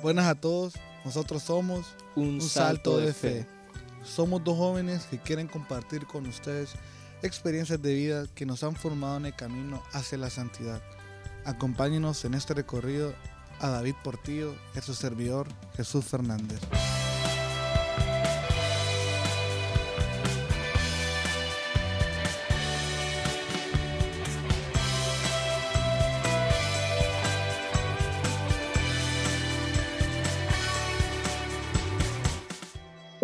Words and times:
Buenas 0.00 0.26
a 0.26 0.36
todos, 0.36 0.74
nosotros 1.04 1.42
somos 1.42 1.86
Un, 2.14 2.40
salto, 2.40 2.98
de 2.98 3.12
fe. 3.12 3.46
Somos 4.04 4.44
dos 4.44 4.56
jóvenes 4.56 5.06
que 5.10 5.18
quieren 5.18 5.48
compartir 5.48 6.06
con 6.06 6.26
ustedes 6.26 6.70
experiencias 7.22 7.82
de 7.82 7.94
vida 7.94 8.26
que 8.34 8.46
nos 8.46 8.62
han 8.62 8.76
formado 8.76 9.16
en 9.16 9.26
el 9.26 9.34
camino 9.34 9.82
hacia 9.92 10.18
la 10.18 10.30
santidad. 10.30 10.80
Acompáñenos 11.44 12.24
en 12.24 12.34
este 12.34 12.54
recorrido 12.54 13.12
a 13.58 13.70
David 13.70 13.96
Portillo 14.04 14.54
y 14.72 14.78
a 14.78 14.82
su 14.82 14.94
servidor 14.94 15.48
Jesús 15.76 16.04
Fernández. 16.04 16.60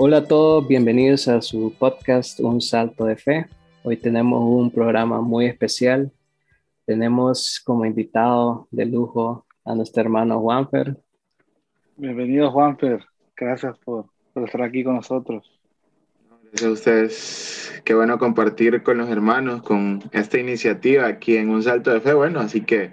Hola 0.06 0.18
a 0.18 0.28
todos, 0.28 0.68
bienvenidos 0.68 1.28
a 1.28 1.40
su 1.40 1.74
podcast 1.78 2.38
Un 2.38 2.60
Salto 2.60 3.06
de 3.06 3.16
Fe. 3.16 3.46
Hoy 3.84 3.96
tenemos 3.96 4.38
un 4.38 4.70
programa 4.70 5.22
muy 5.22 5.46
especial. 5.46 6.12
Tenemos 6.84 7.58
como 7.64 7.86
invitado 7.86 8.68
de 8.70 8.84
lujo 8.84 9.46
a 9.64 9.74
nuestro 9.74 10.02
hermano 10.02 10.40
Juanfer. 10.40 10.98
Bienvenido 11.96 12.50
Juanfer, 12.50 13.02
gracias 13.34 13.78
por, 13.78 14.04
por 14.34 14.44
estar 14.44 14.60
aquí 14.60 14.84
con 14.84 14.96
nosotros. 14.96 15.58
Gracias 16.50 16.68
a 16.68 16.72
ustedes. 16.72 17.82
Qué 17.82 17.94
bueno 17.94 18.18
compartir 18.18 18.82
con 18.82 18.98
los 18.98 19.08
hermanos 19.08 19.62
con 19.62 20.02
esta 20.12 20.38
iniciativa 20.38 21.06
aquí 21.06 21.38
en 21.38 21.48
Un 21.48 21.62
Salto 21.62 21.91
de 21.91 22.02
Fe. 22.02 22.12
Bueno, 22.12 22.41
así 22.41 22.60
que 22.60 22.91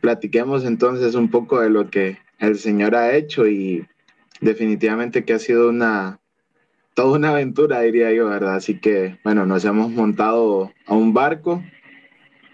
platiquemos 0.00 0.64
entonces 0.64 1.14
un 1.14 1.30
poco 1.30 1.60
de 1.60 1.70
lo 1.70 1.88
que 1.88 2.18
el 2.40 2.58
Señor 2.58 2.96
ha 2.96 3.14
hecho 3.14 3.46
y 3.46 3.86
definitivamente 4.40 5.24
que 5.24 5.34
ha 5.34 5.38
sido 5.38 5.68
una, 5.68 6.20
toda 6.94 7.16
una 7.16 7.30
aventura, 7.30 7.80
diría 7.80 8.12
yo, 8.12 8.28
¿verdad? 8.28 8.56
Así 8.56 8.80
que, 8.80 9.18
bueno, 9.24 9.46
nos 9.46 9.64
hemos 9.64 9.90
montado 9.90 10.72
a 10.86 10.94
un 10.94 11.12
barco 11.12 11.62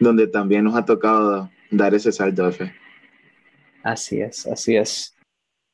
donde 0.01 0.27
también 0.27 0.65
nos 0.65 0.75
ha 0.75 0.85
tocado 0.85 1.51
dar 1.71 1.95
ese 1.95 2.13
salto 2.13 2.47
de 2.47 2.53
fe. 2.53 2.73
Así 3.83 4.21
es, 4.21 4.47
así 4.47 4.77
es. 4.77 5.17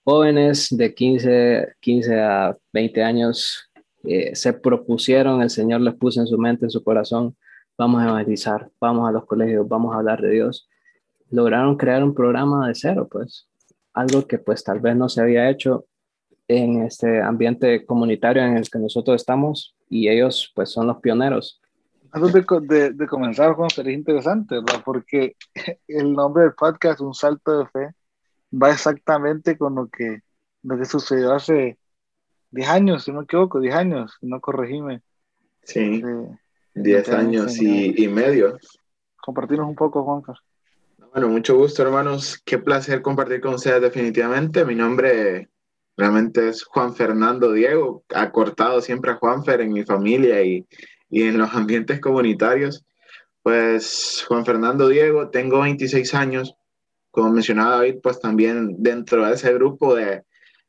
Jóvenes 0.04 0.68
de 0.70 0.94
15, 0.94 1.74
15 1.80 2.20
a 2.20 2.56
20 2.72 3.02
años 3.02 3.70
eh, 4.04 4.34
se 4.34 4.52
propusieron, 4.52 5.42
el 5.42 5.50
Señor 5.50 5.80
les 5.82 5.94
puso 5.94 6.20
en 6.20 6.26
su 6.26 6.38
mente, 6.38 6.64
en 6.64 6.70
su 6.70 6.82
corazón, 6.82 7.36
vamos 7.76 8.02
a 8.02 8.08
evangelizar, 8.08 8.70
vamos 8.80 9.08
a 9.08 9.12
los 9.12 9.26
colegios, 9.26 9.68
vamos 9.68 9.94
a 9.94 9.98
hablar 9.98 10.22
de 10.22 10.30
Dios. 10.30 10.68
Lograron 11.30 11.76
crear 11.76 12.02
un 12.02 12.14
programa 12.14 12.68
de 12.68 12.74
cero, 12.74 13.06
pues, 13.10 13.48
algo 13.92 14.26
que 14.26 14.38
pues 14.38 14.64
tal 14.64 14.80
vez 14.80 14.96
no 14.96 15.08
se 15.08 15.20
había 15.20 15.50
hecho 15.50 15.86
en 16.48 16.82
este 16.82 17.20
ambiente 17.20 17.84
comunitario 17.84 18.42
en 18.42 18.56
el 18.56 18.68
que 18.68 18.78
nosotros 18.78 19.16
estamos 19.16 19.76
y 19.88 20.08
ellos 20.08 20.50
pues 20.54 20.70
son 20.70 20.86
los 20.86 20.98
pioneros. 20.98 21.60
Antes 22.10 22.32
de, 22.32 22.90
de, 22.92 23.06
comenzar, 23.06 23.52
Juan, 23.52 23.68
sería 23.68 23.92
interesante, 23.92 24.54
¿verdad? 24.54 24.82
Porque 24.82 25.36
el 25.88 26.14
nombre 26.14 26.44
del 26.44 26.54
podcast, 26.54 27.00
Un 27.02 27.12
Salto 27.12 27.58
de 27.58 27.66
Fe, 27.66 27.94
va 28.50 28.70
exactamente 28.70 29.58
con 29.58 29.74
lo 29.74 29.88
que, 29.88 30.22
lo 30.62 30.78
que 30.78 30.86
sucedió 30.86 31.34
hace 31.34 31.76
10 32.52 32.68
años, 32.70 33.04
si 33.04 33.12
no 33.12 33.18
me 33.18 33.24
equivoco, 33.24 33.60
10 33.60 33.74
años, 33.74 34.16
si 34.18 34.26
no 34.26 34.40
corregime. 34.40 35.02
Sí, 35.64 36.02
10 36.74 37.08
años 37.10 37.60
y, 37.60 38.02
y, 38.02 38.08
medio. 38.08 38.56
Compartirnos 39.20 39.68
un 39.68 39.74
poco, 39.74 40.02
Juan. 40.02 40.22
Bueno, 41.12 41.28
mucho 41.28 41.58
gusto, 41.58 41.82
hermanos. 41.82 42.40
Qué 42.42 42.56
placer 42.56 43.02
compartir 43.02 43.42
con 43.42 43.54
ustedes 43.54 43.82
definitivamente. 43.82 44.64
Mi 44.64 44.74
nombre 44.74 45.50
Realmente 45.98 46.48
es 46.48 46.62
Juan 46.62 46.94
Fernando 46.94 47.52
Diego, 47.52 48.04
acortado 48.14 48.80
siempre 48.80 49.10
a 49.10 49.16
Juanfer 49.16 49.60
en 49.60 49.72
mi 49.72 49.84
familia 49.84 50.40
y, 50.44 50.64
y 51.10 51.24
en 51.24 51.36
los 51.38 51.52
ambientes 51.54 52.00
comunitarios. 52.00 52.86
Pues 53.42 54.24
Juan 54.28 54.46
Fernando 54.46 54.88
Diego, 54.88 55.30
tengo 55.30 55.60
26 55.60 56.14
años. 56.14 56.54
Como 57.10 57.30
mencionaba 57.30 57.78
David, 57.78 57.96
pues 58.00 58.20
también 58.20 58.76
dentro 58.78 59.26
de 59.26 59.34
ese 59.34 59.52
grupo 59.52 59.96
de, 59.96 60.22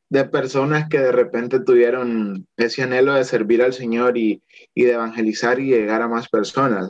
de 0.08 0.24
personas 0.24 0.88
que 0.88 0.98
de 0.98 1.12
repente 1.12 1.60
tuvieron 1.60 2.48
ese 2.56 2.82
anhelo 2.82 3.14
de 3.14 3.24
servir 3.24 3.62
al 3.62 3.72
Señor 3.72 4.18
y, 4.18 4.42
y 4.74 4.82
de 4.82 4.94
evangelizar 4.94 5.60
y 5.60 5.66
llegar 5.66 6.02
a 6.02 6.08
más 6.08 6.28
personas. 6.28 6.88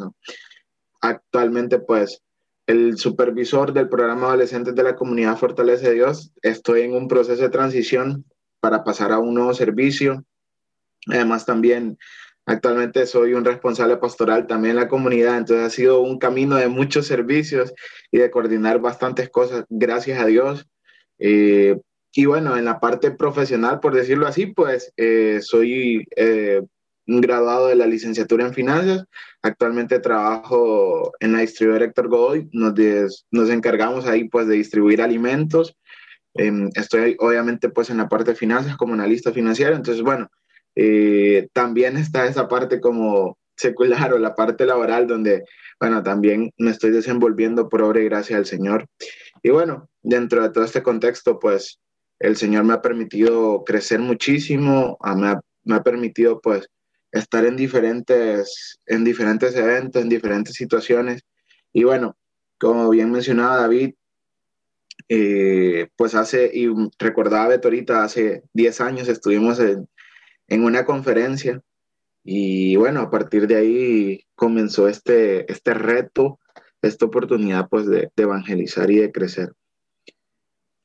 Actualmente, 1.03 1.79
pues, 1.79 2.23
el 2.71 2.97
supervisor 2.99 3.73
del 3.73 3.89
programa 3.89 4.29
Adolescentes 4.29 4.77
de 4.77 4.85
la 4.85 4.95
Comunidad 4.95 5.37
Fortalece 5.37 5.93
Dios. 5.93 6.33
Estoy 6.41 6.83
en 6.83 6.95
un 6.95 7.09
proceso 7.09 7.43
de 7.43 7.49
transición 7.49 8.25
para 8.61 8.85
pasar 8.85 9.11
a 9.11 9.19
un 9.19 9.35
nuevo 9.35 9.53
servicio. 9.55 10.25
Además, 11.09 11.45
también 11.45 11.99
actualmente 12.47 13.07
soy 13.07 13.35
un 13.35 13.45
responsable 13.45 13.97
pastoral 13.97 14.47
también 14.47 14.73
en 14.73 14.83
la 14.83 14.89
comunidad, 14.89 15.37
entonces 15.39 15.67
ha 15.67 15.71
sido 15.71 16.01
un 16.01 16.19
camino 16.19 16.57
de 16.57 16.69
muchos 16.69 17.09
servicios 17.09 17.73
y 18.13 18.19
de 18.19 18.31
coordinar 18.31 18.81
bastantes 18.81 19.31
cosas, 19.31 19.65
gracias 19.69 20.21
a 20.21 20.27
Dios. 20.27 20.69
Eh, 21.19 21.77
y 22.13 22.25
bueno, 22.27 22.57
en 22.57 22.65
la 22.67 22.79
parte 22.79 23.11
profesional, 23.11 23.81
por 23.81 23.95
decirlo 23.95 24.29
así, 24.29 24.47
pues 24.47 24.93
eh, 24.97 25.41
soy 25.43 26.07
eh, 26.15 26.63
graduado 27.21 27.69
de 27.69 27.77
la 27.77 27.87
licenciatura 27.87 28.47
en 28.47 28.55
finanzas. 28.55 29.05
Actualmente 29.43 29.99
trabajo 30.01 31.13
en 31.21 31.33
la 31.33 31.41
distribuidora 31.41 31.87
Héctor 31.87 32.09
Godoy. 32.09 32.49
Nos, 32.53 33.27
nos 33.31 33.51
encargamos 33.51 34.07
ahí 34.07 34.29
pues 34.29 34.47
de 34.47 34.57
distribuir 34.57 35.03
alimentos 35.03 35.77
Em, 36.35 36.71
estoy 36.75 37.17
obviamente 37.19 37.69
pues 37.71 37.91
en 37.91 37.97
la 37.97 38.09
parte 38.09 38.33
de 38.33 38.37
finanzas 38.37 38.77
como 38.77 38.95
analista 38.95 39.33
financiero, 39.33 39.75
entonces 39.75 40.03
bueno, 40.03 40.29
eh, 40.77 41.49
también 41.53 41.97
está 41.97 42.27
esa 42.27 42.49
parte 42.49 42.81
como 42.81 43.37
secular 43.57 44.15
o 44.15 44.19
la 44.19 44.35
parte 44.35 44.65
laboral 44.65 45.07
donde, 45.07 45.45
bueno, 45.81 46.03
también 46.03 46.53
me 46.57 46.71
estoy 46.71 46.91
desenvolviendo 46.93 47.69
por 47.69 47.83
obra 47.83 48.01
y 48.01 48.05
gracia 48.05 48.37
del 48.37 48.47
Señor. 48.47 48.87
Y 49.43 49.51
bueno, 49.51 49.89
dentro 50.03 50.43
de 50.43 50.51
todo 50.51 50.65
este 50.65 50.83
contexto, 50.83 51.39
pues 51.39 51.79
el 52.21 52.37
Señor 52.37 52.65
me 52.65 52.75
ha 52.75 52.83
permitido 52.83 53.65
crecer 53.65 54.01
muchísimo, 54.01 54.99
me 55.17 55.29
ha, 55.29 55.41
me 55.65 55.75
ha 55.75 55.83
permitido 55.83 56.41
pues 56.41 56.69
estar 57.13 57.45
en 57.45 57.57
diferentes, 57.57 58.81
en 58.87 59.05
diferentes 59.05 59.55
eventos, 59.57 60.03
en 60.03 60.09
diferentes 60.09 60.55
situaciones. 60.55 61.23
Y 61.73 61.85
bueno, 61.85 62.17
como 62.59 62.91
bien 62.91 63.11
mencionaba 63.11 63.57
David, 63.57 63.95
eh, 65.09 65.89
pues 65.97 66.15
hace, 66.15 66.51
y 66.53 66.69
recordaba 66.99 67.49
Beto 67.49 67.69
ahorita, 67.69 68.05
hace 68.05 68.45
10 68.53 68.81
años 68.81 69.09
estuvimos 69.09 69.59
en, 69.59 69.89
en, 70.49 70.65
una 70.65 70.85
conferencia 70.85 71.63
y 72.23 72.77
bueno, 72.77 73.01
a 73.01 73.11
partir 73.11 73.47
de 73.47 73.57
ahí 73.57 74.25
comenzó 74.35 74.89
este, 74.89 75.51
este 75.51 75.75
reto, 75.75 76.39
esta 76.83 77.07
oportunidad 77.07 77.69
pues 77.69 77.87
de, 77.87 78.11
de 78.15 78.23
evangelizar 78.23 78.91
y 78.91 78.99
de 78.99 79.11
crecer. 79.11 79.53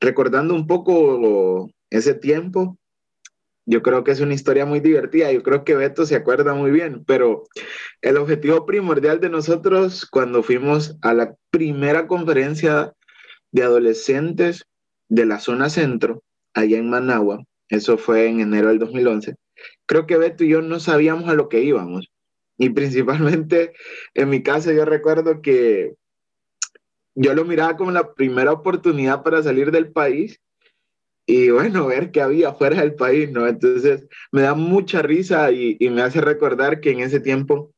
Recordando 0.00 0.54
un 0.54 0.66
poco 0.66 1.70
ese 1.90 2.14
tiempo, 2.14 2.78
yo 3.66 3.82
creo 3.82 4.04
que 4.04 4.12
es 4.12 4.20
una 4.20 4.34
historia 4.34 4.64
muy 4.64 4.80
divertida, 4.80 5.32
yo 5.32 5.42
creo 5.42 5.64
que 5.64 5.74
Beto 5.74 6.06
se 6.06 6.14
acuerda 6.14 6.54
muy 6.54 6.70
bien, 6.70 7.04
pero 7.04 7.44
el 8.00 8.16
objetivo 8.16 8.64
primordial 8.64 9.20
de 9.20 9.28
nosotros 9.28 10.06
cuando 10.06 10.42
fuimos 10.42 10.96
a 11.02 11.12
la 11.12 11.34
primera 11.50 12.06
conferencia 12.06 12.92
de 13.50 13.62
adolescentes 13.64 14.64
de 15.08 15.26
la 15.26 15.40
zona 15.40 15.68
centro, 15.68 16.22
allá 16.54 16.78
en 16.78 16.88
Managua, 16.88 17.44
eso 17.68 17.98
fue 17.98 18.28
en 18.28 18.40
enero 18.40 18.68
del 18.68 18.78
2011, 18.78 19.34
creo 19.86 20.06
que 20.06 20.16
Beto 20.16 20.44
y 20.44 20.48
yo 20.48 20.62
no 20.62 20.78
sabíamos 20.78 21.28
a 21.28 21.34
lo 21.34 21.48
que 21.48 21.62
íbamos. 21.62 22.08
Y 22.58 22.70
principalmente 22.70 23.72
en 24.14 24.30
mi 24.30 24.42
caso 24.42 24.72
yo 24.72 24.84
recuerdo 24.84 25.42
que 25.42 25.94
yo 27.14 27.34
lo 27.34 27.44
miraba 27.44 27.76
como 27.76 27.90
la 27.90 28.14
primera 28.14 28.52
oportunidad 28.52 29.22
para 29.22 29.42
salir 29.42 29.70
del 29.70 29.90
país 29.90 30.40
y 31.26 31.50
bueno, 31.50 31.86
ver 31.86 32.12
qué 32.12 32.22
había 32.22 32.54
fuera 32.54 32.80
del 32.80 32.94
país, 32.94 33.30
¿no? 33.32 33.48
Entonces 33.48 34.06
me 34.30 34.42
da 34.42 34.54
mucha 34.54 35.02
risa 35.02 35.50
y, 35.50 35.76
me 35.90 36.02
hace 36.02 36.20
recordar 36.20 36.80
que 36.80 36.92
en 36.92 37.00
ese 37.00 37.18
tiempo 37.18 37.72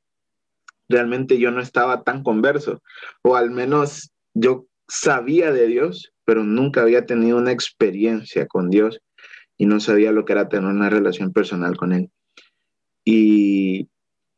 realmente 0.86 1.38
yo 1.38 1.50
no 1.50 1.60
estaba 1.60 2.02
tan 2.04 2.22
converso, 2.22 2.82
o 3.22 3.36
al 3.36 3.50
menos 3.50 4.12
yo 4.34 4.66
sabía 4.86 5.50
de 5.50 5.66
Dios, 5.66 6.12
pero 6.24 6.44
nunca 6.44 6.82
había 6.82 7.06
tenido 7.06 7.38
una 7.38 7.52
experiencia 7.52 8.46
con 8.46 8.68
Dios 8.68 9.00
y 9.56 9.66
no 9.66 9.80
sabía 9.80 10.12
lo 10.12 10.26
que 10.26 10.34
era 10.34 10.48
tener 10.48 10.70
una 10.70 10.90
relación 10.90 11.32
personal 11.32 11.76
con 11.76 11.92
Él. 11.92 12.10
Y 13.04 13.88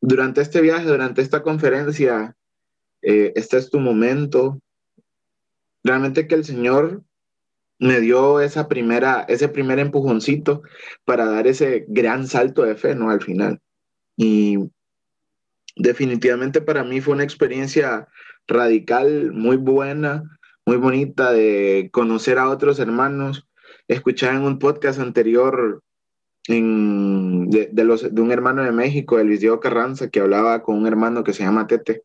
durante 0.01 0.41
este 0.41 0.61
viaje, 0.61 0.87
durante 0.87 1.21
esta 1.21 1.43
conferencia, 1.43 2.37
eh, 3.03 3.33
este 3.35 3.59
es 3.59 3.71
tu 3.71 3.81
momento. 3.81 4.61
Realmente 5.83 6.27
que 6.27 6.37
el 6.37 6.45
Señor 6.45 7.03
me 7.81 8.00
dio 8.00 8.41
esa 8.41 8.69
primera, 8.69 9.25
ese 9.29 9.49
primer 9.49 9.79
empujoncito 9.79 10.62
para 11.05 11.27
dar 11.27 11.47
ese 11.47 11.85
gran 11.88 12.27
salto 12.27 12.62
de 12.62 12.77
fe, 12.77 12.94
¿no? 12.94 13.11
Al 13.11 13.23
final. 13.23 13.61
Y 14.17 14.59
definitivamente 15.77 16.61
para 16.61 16.85
mí 16.85 17.00
fue 17.00 17.15
una 17.15 17.25
experiencia 17.25 18.09
radical, 18.47 19.32
muy 19.32 19.56
buena, 19.56 20.23
muy 20.67 20.77
bonita 20.77 21.32
de 21.32 21.88
conocer 21.93 22.38
a 22.38 22.49
otros 22.49 22.79
hermanos 22.79 23.47
escuchaba 23.94 24.37
en 24.37 24.43
un 24.43 24.59
podcast 24.59 25.00
anterior 25.00 25.83
de, 26.47 27.69
de 27.73 28.23
un 28.23 28.33
hermano 28.33 28.62
de 28.62 28.73
México, 28.73 29.19
Luis 29.19 29.41
Diego 29.41 29.61
Carranza, 29.61 30.09
que 30.09 30.21
hablaba 30.21 30.62
con 30.62 30.76
un 30.76 30.87
hermano 30.87 31.25
que 31.25 31.33
se 31.33 31.43
llama 31.43 31.67
Tete. 31.67 32.03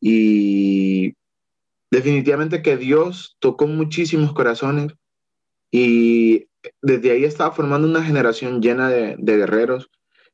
Y 0.00 1.14
definitivamente 1.90 2.62
que 2.62 2.76
Dios 2.76 3.36
tocó 3.38 3.66
muchísimos 3.66 4.32
corazones 4.32 4.94
y 5.70 6.48
desde 6.82 7.12
ahí 7.12 7.24
estaba 7.24 7.52
formando 7.52 7.86
una 7.86 8.02
generación 8.02 8.60
llena 8.60 8.88
de, 8.88 9.16
de 9.18 9.36
guerreros 9.36 9.90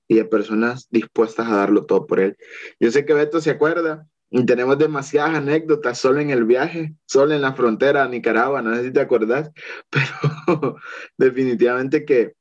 y 0.09 0.15
de 0.15 0.25
personas 0.25 0.89
dispuestas 0.91 1.49
a 1.49 1.57
darlo 1.57 1.87
todo 1.87 2.07
por 2.07 2.21
él. 2.21 2.37
Yo 2.81 2.91
sé 2.91 3.05
que 3.05 3.15
Beto 3.15 3.41
se 3.41 3.51
acuerda 3.51 4.07
y 4.31 4.47
tenemos 4.47 4.79
demasiadas 4.79 5.35
anécdotas 5.35 5.99
solo 5.99 6.21
en 6.21 6.31
el 6.31 6.45
viaje, 6.45 6.95
solo 7.07 7.35
en 7.35 7.43
la 7.43 7.53
frontera 7.53 8.03
a 8.03 8.09
Nicaragua, 8.09 8.63
no 8.63 8.75
sé 8.75 8.85
si 8.85 8.91
te 8.91 9.01
acuerdas, 9.01 9.51
pero 9.91 10.77
definitivamente 11.19 12.05
que, 12.07 12.35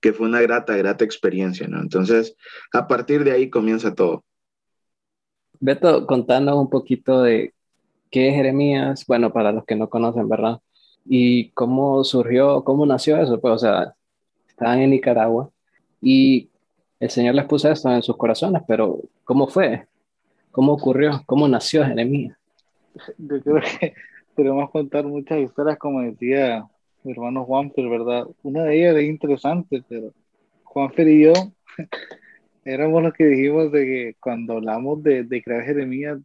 que 0.00 0.12
fue 0.12 0.28
una 0.28 0.40
grata, 0.40 0.76
grata 0.76 1.04
experiencia, 1.04 1.66
¿no? 1.66 1.80
Entonces, 1.80 2.36
a 2.72 2.86
partir 2.86 3.24
de 3.24 3.32
ahí 3.32 3.50
comienza 3.50 3.94
todo. 3.94 4.24
Beto, 5.58 6.06
contanos 6.06 6.56
un 6.56 6.70
poquito 6.70 7.22
de 7.22 7.52
qué 8.10 8.28
es 8.28 8.34
Jeremías, 8.34 9.04
bueno, 9.06 9.32
para 9.32 9.52
los 9.52 9.64
que 9.64 9.76
no 9.76 9.88
conocen, 9.88 10.28
¿verdad? 10.28 10.60
Y 11.04 11.50
cómo 11.50 12.04
surgió, 12.04 12.64
cómo 12.64 12.86
nació 12.86 13.16
eso, 13.18 13.40
pues, 13.40 13.54
o 13.54 13.58
sea, 13.58 13.94
estaban 14.48 14.80
en 14.80 14.90
Nicaragua 14.90 15.50
y 16.00 16.50
el 17.00 17.10
Señor 17.10 17.34
les 17.34 17.44
puso 17.44 17.70
esto 17.70 17.90
en 17.90 18.02
sus 18.02 18.16
corazones, 18.16 18.62
pero 18.66 19.00
¿cómo 19.24 19.46
fue? 19.46 19.86
¿Cómo 20.50 20.72
ocurrió? 20.72 21.22
¿Cómo 21.26 21.46
nació 21.46 21.84
Jeremías? 21.84 22.36
Yo 23.18 23.40
creo 23.42 23.60
que 23.60 23.94
que 24.36 24.68
contar 24.72 25.04
muchas 25.04 25.38
historias, 25.40 25.78
como 25.78 26.02
decía 26.02 26.66
mi 27.04 27.12
hermano 27.12 27.44
Juanfer, 27.44 27.88
¿verdad? 27.88 28.26
Una 28.42 28.64
de 28.64 28.78
ellas 28.78 28.96
es 28.96 29.04
interesante, 29.04 29.82
pero 29.88 30.12
Juanfer 30.64 31.08
y 31.08 31.24
yo 31.24 31.32
éramos 32.64 33.02
los 33.02 33.12
que 33.12 33.26
dijimos 33.26 33.70
de 33.70 33.84
que 33.84 34.16
cuando 34.20 34.54
hablamos 34.54 35.02
de, 35.02 35.24
de 35.24 35.42
crear 35.42 35.62
Jeremías, 35.62 36.18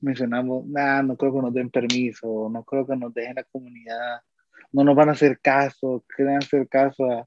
mencionamos, 0.00 0.66
no 0.66 1.16
creo 1.16 1.32
que 1.32 1.42
nos 1.42 1.54
den 1.54 1.70
permiso, 1.70 2.48
no 2.50 2.64
creo 2.64 2.86
que 2.86 2.96
nos 2.96 3.12
dejen 3.14 3.36
la 3.36 3.44
comunidad, 3.44 4.20
no 4.72 4.84
nos 4.84 4.94
van 4.96 5.08
a 5.08 5.12
hacer 5.12 5.40
caso, 5.40 6.04
quieren 6.14 6.36
hacer 6.36 6.68
caso 6.68 7.10
a, 7.10 7.26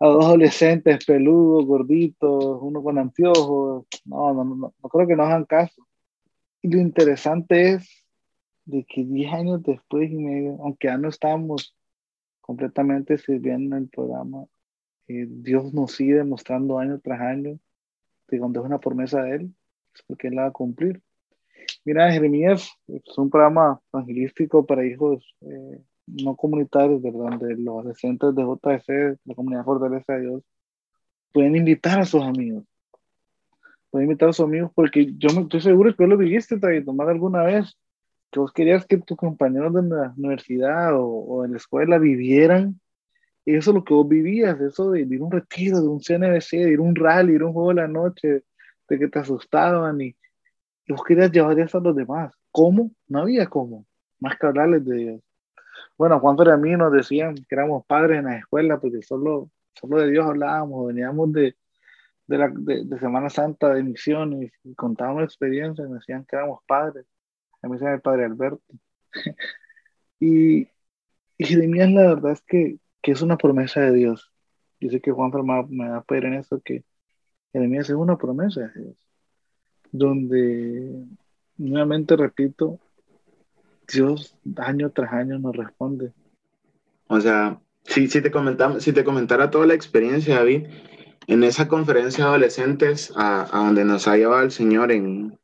a 0.00 0.06
dos 0.06 0.24
adolescentes 0.24 1.04
peludos, 1.04 1.66
gorditos, 1.66 2.58
uno 2.60 2.82
con 2.82 2.98
anteojos. 2.98 3.86
No, 4.04 4.34
no, 4.34 4.44
no, 4.44 4.74
no 4.82 4.88
creo 4.88 5.06
que 5.06 5.16
nos 5.16 5.26
hagan 5.26 5.44
caso. 5.44 5.86
Y 6.62 6.68
lo 6.68 6.78
interesante 6.78 7.72
es 7.72 8.04
de 8.64 8.84
que 8.84 9.04
10 9.04 9.32
años 9.32 9.62
después 9.62 10.10
y 10.10 10.16
medio, 10.16 10.58
aunque 10.62 10.88
ya 10.88 10.96
no 10.96 11.08
estamos 11.08 11.76
completamente 12.40 13.18
sirviendo 13.18 13.76
en 13.76 13.84
el 13.84 13.88
programa, 13.88 14.44
eh, 15.08 15.26
Dios 15.28 15.74
nos 15.74 15.92
sigue 15.92 16.14
demostrando 16.14 16.78
año 16.78 16.98
tras 17.00 17.20
año 17.20 17.58
que 18.28 18.38
cuando 18.38 18.60
es 18.60 18.66
una 18.66 18.80
promesa 18.80 19.22
de 19.22 19.36
Él, 19.36 19.54
es 19.94 20.02
porque 20.06 20.28
Él 20.28 20.36
la 20.36 20.42
va 20.42 20.48
a 20.48 20.52
cumplir. 20.52 21.02
Mira, 21.84 22.10
Jeremías 22.10 22.70
es 22.88 23.18
un 23.18 23.30
programa 23.30 23.80
evangelístico 23.92 24.64
para 24.64 24.86
hijos 24.86 25.22
eh, 25.42 25.80
no 26.06 26.34
comunitarios, 26.36 27.02
¿verdad? 27.02 27.38
Donde 27.38 27.56
los 27.56 27.74
adolescentes 27.74 28.34
de 28.34 28.42
JC, 28.42 29.18
la 29.24 29.34
comunidad 29.34 29.64
Fortaleza 29.64 30.14
de 30.14 30.20
Dios, 30.22 30.42
pueden 31.32 31.56
invitar 31.56 32.00
a 32.00 32.06
sus 32.06 32.22
amigos. 32.22 32.64
Pueden 33.90 34.08
invitar 34.08 34.30
a 34.30 34.32
sus 34.32 34.46
amigos 34.46 34.70
porque 34.74 35.12
yo 35.16 35.30
me 35.34 35.42
estoy 35.42 35.60
seguro 35.60 35.94
que 35.94 36.02
vos 36.02 36.10
lo 36.10 36.16
viviste, 36.16 36.56
David, 36.56 36.84
tomar 36.84 37.08
alguna 37.08 37.42
vez, 37.42 37.76
que 38.30 38.40
vos 38.40 38.52
querías 38.52 38.86
que 38.86 38.98
tus 38.98 39.16
compañeros 39.16 39.74
de 39.74 39.82
la 39.82 40.14
universidad 40.16 40.96
o, 40.96 41.06
o 41.06 41.42
de 41.42 41.50
la 41.50 41.56
escuela 41.56 41.98
vivieran 41.98 42.80
eso 43.46 43.70
es 43.70 43.74
lo 43.74 43.84
que 43.84 43.94
vos 43.94 44.08
vivías, 44.08 44.58
eso 44.60 44.90
de, 44.90 45.02
ir 45.02 45.20
a 45.20 45.24
un 45.24 45.30
retiro, 45.30 45.80
de 45.80 45.88
un 45.88 46.00
CNBC, 46.00 46.64
de 46.64 46.72
ir 46.72 46.78
a 46.78 46.82
un 46.82 46.94
rally, 46.94 47.32
de 47.32 47.36
ir 47.36 47.42
a 47.42 47.46
un 47.46 47.52
juego 47.52 47.68
de 47.70 47.74
la 47.74 47.88
noche, 47.88 48.42
de 48.88 48.98
que 48.98 49.08
te 49.08 49.18
asustaban 49.18 50.00
y, 50.00 50.16
y 50.86 50.92
vos 50.92 51.02
querías 51.04 51.30
llevar 51.32 51.58
eso 51.58 51.78
a 51.78 51.80
los 51.80 51.96
demás. 51.96 52.34
¿Cómo? 52.50 52.90
No 53.08 53.20
había 53.20 53.46
cómo, 53.46 53.86
más 54.20 54.36
que 54.38 54.46
hablarles 54.46 54.84
de 54.84 54.96
Dios. 54.96 55.20
Bueno, 55.96 56.20
Juan 56.20 56.36
y 56.38 56.48
a 56.50 56.56
mí 56.56 56.70
nos 56.76 56.92
decían 56.92 57.34
que 57.34 57.54
éramos 57.54 57.84
padres 57.86 58.18
en 58.18 58.26
la 58.26 58.38
escuela 58.38 58.78
porque 58.80 59.02
solo, 59.02 59.50
solo 59.74 59.98
de 60.00 60.10
Dios 60.10 60.26
hablábamos, 60.26 60.88
veníamos 60.88 61.32
de, 61.32 61.56
de, 62.26 62.38
la, 62.38 62.52
de, 62.54 62.98
Semana 62.98 63.30
Santa 63.30 63.72
de 63.74 63.82
misiones 63.82 64.52
y 64.64 64.74
contábamos 64.74 65.24
experiencias, 65.24 65.88
nos 65.88 66.00
decían 66.00 66.24
que 66.24 66.36
éramos 66.36 66.60
padres. 66.66 67.06
A 67.62 67.68
mí 67.68 67.78
se 67.78 67.86
el 67.92 68.00
padre 68.00 68.24
Alberto. 68.24 68.62
y, 70.20 70.68
y 71.38 71.44
Jeremías 71.44 71.90
la 71.90 72.14
verdad 72.14 72.32
es 72.32 72.42
que, 72.42 72.78
que, 73.02 73.12
es 73.12 73.22
una 73.22 73.36
promesa 73.36 73.80
de 73.80 73.92
Dios. 73.92 74.32
Yo 74.80 74.90
sé 74.90 75.00
que 75.00 75.12
Juan 75.12 75.30
me, 75.32 75.66
me 75.68 75.88
va 75.88 75.98
a 75.98 76.02
pedir 76.02 76.26
en 76.26 76.34
eso 76.34 76.60
que 76.60 76.84
Jeremías 77.52 77.88
es 77.88 77.96
una 77.96 78.18
promesa 78.18 78.60
de 78.62 78.82
Dios. 78.82 79.03
Donde, 79.96 81.04
nuevamente 81.56 82.16
repito, 82.16 82.80
Dios 83.86 84.36
año 84.56 84.90
tras 84.90 85.12
año 85.12 85.38
nos 85.38 85.56
responde. 85.56 86.12
O 87.06 87.20
sea, 87.20 87.60
si, 87.84 88.08
si, 88.08 88.20
te 88.20 88.32
comentamos, 88.32 88.82
si 88.82 88.92
te 88.92 89.04
comentara 89.04 89.52
toda 89.52 89.66
la 89.68 89.74
experiencia, 89.74 90.34
David, 90.34 90.66
en 91.28 91.44
esa 91.44 91.68
conferencia 91.68 92.24
de 92.24 92.30
adolescentes 92.30 93.12
a, 93.14 93.48
donde 93.52 93.84
nos 93.84 94.08
ha 94.08 94.16
llevado 94.16 94.42
el 94.42 94.50
Señor 94.50 94.90
en, 94.90 95.38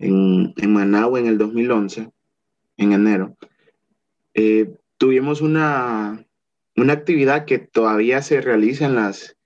en, 0.00 0.52
en 0.56 0.72
Managua 0.72 1.20
en 1.20 1.28
el 1.28 1.38
2011, 1.38 2.10
en 2.76 2.92
enero, 2.92 3.36
eh, 4.34 4.74
tuvimos 4.96 5.42
una, 5.42 6.26
una 6.74 6.92
actividad 6.92 7.44
que 7.44 7.60
todavía 7.60 8.20
se 8.20 8.40
realiza 8.40 8.86
en 8.86 8.96
las, 8.96 9.37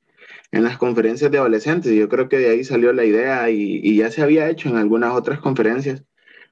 en 0.52 0.64
las 0.64 0.78
conferencias 0.78 1.31
de 1.31 1.38
adolescentes. 1.38 1.93
Yo 1.93 2.08
creo 2.08 2.28
que 2.28 2.38
de 2.38 2.50
ahí 2.50 2.62
salió 2.62 2.93
la 2.93 3.04
idea 3.04 3.50
y, 3.50 3.96
ya 3.96 4.10
se 4.10 4.22
había 4.22 4.49
hecho 4.49 4.69
en 4.69 4.76
algunas 4.76 5.12
otras 5.14 5.40
conferencias 5.40 6.04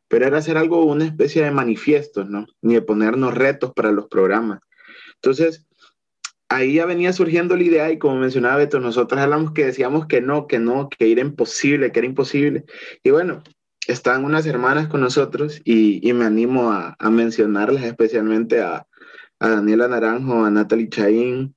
pero 0.09 0.27
era 0.27 0.39
hacer 0.39 0.57
algo, 0.57 0.85
una 0.87 1.05
especie 1.05 1.45
de 1.45 1.53
manifiesto, 1.53 2.25
¿no? 2.25 2.45
Ni 2.63 2.75
de 2.75 2.83
ponernos 2.83 3.33
retos 3.33 3.73
para 3.73 3.93
los 3.93 4.09
programas. 4.09 4.59
Entonces, 5.15 5.69
ahí 6.49 6.75
ya 6.75 6.85
venía 6.85 7.13
surgiendo 7.13 7.57
la 7.57 7.63
idea 7.63 7.93
y 7.93 7.99
como 7.99 8.17
mencionaba 8.17 8.57
Beto, 8.57 8.81
nosotros 8.81 9.21
hablamos 9.21 9.53
que 9.53 9.67
decíamos 9.67 10.07
que 10.07 10.21
no, 10.21 10.49
que 10.49 10.59
no, 10.59 10.89
que 10.89 11.13
era 11.13 11.21
imposible, 11.21 11.93
que 11.93 12.01
era 12.01 12.09
imposible. 12.09 12.65
Y 13.05 13.11
bueno, 13.11 13.45
estaban 13.87 14.25
unas 14.25 14.47
hermanas 14.47 14.89
con 14.89 15.01
nosotros 15.01 15.63
y, 15.65 16.07
y 16.07 16.13
me 16.13 16.25
animo 16.25 16.73
a, 16.73 16.97
a, 16.99 17.11
mencionarlas 17.11 17.85
especialmente 17.85 18.61
a, 18.61 18.89
a 19.41 19.49
Daniela 19.49 19.89
Naranjo, 19.89 20.45
a 20.45 20.51
Natalie 20.51 20.89
Chaín, 20.89 21.57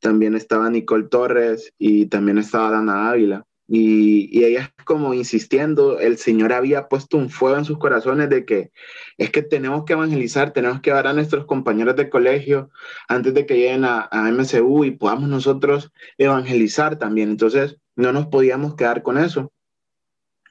también 0.00 0.34
estaba 0.34 0.70
Nicole 0.70 1.08
Torres 1.08 1.72
y 1.78 2.06
también 2.06 2.38
estaba 2.38 2.70
Dana 2.70 3.10
Ávila. 3.10 3.44
Y, 3.66 4.28
y 4.38 4.44
ella 4.44 4.72
como 4.84 5.14
insistiendo, 5.14 5.98
el 5.98 6.18
Señor 6.18 6.52
había 6.52 6.88
puesto 6.88 7.16
un 7.16 7.30
fuego 7.30 7.56
en 7.56 7.64
sus 7.64 7.78
corazones 7.78 8.28
de 8.28 8.44
que 8.44 8.70
es 9.16 9.30
que 9.30 9.42
tenemos 9.42 9.84
que 9.84 9.94
evangelizar, 9.94 10.52
tenemos 10.52 10.80
que 10.80 10.90
dar 10.90 11.06
a 11.06 11.14
nuestros 11.14 11.46
compañeros 11.46 11.96
de 11.96 12.10
colegio 12.10 12.70
antes 13.08 13.32
de 13.34 13.46
que 13.46 13.56
lleguen 13.56 13.84
a, 13.84 14.08
a 14.10 14.30
MCU 14.30 14.84
y 14.84 14.92
podamos 14.92 15.28
nosotros 15.28 15.92
evangelizar 16.18 16.98
también. 16.98 17.30
Entonces, 17.30 17.78
no 17.96 18.12
nos 18.12 18.26
podíamos 18.26 18.74
quedar 18.76 19.02
con 19.02 19.18
eso. 19.18 19.53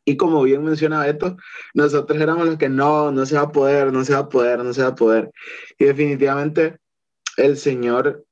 Y 0.05 0.17
como 0.17 0.43
bien 0.43 0.63
mencionaba 0.63 1.07
esto, 1.07 1.37
nosotros 1.73 2.19
éramos 2.19 2.45
los 2.45 2.57
que 2.57 2.69
no, 2.69 3.11
no 3.11 3.25
se 3.25 3.35
va 3.35 3.43
a 3.43 3.51
poder, 3.51 3.93
no 3.93 4.03
se 4.03 4.13
va 4.13 4.19
a 4.19 4.29
poder, 4.29 4.63
no 4.63 4.73
se 4.73 4.81
va 4.81 4.89
a 4.89 4.95
poder. 4.95 5.31
Y 5.77 5.85
definitivamente 5.85 6.77
el 7.37 7.57
Señor 7.57 8.25